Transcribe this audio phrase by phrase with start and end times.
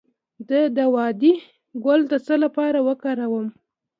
[0.49, 1.33] د داودي
[1.85, 3.47] ګل د څه لپاره وکاروم؟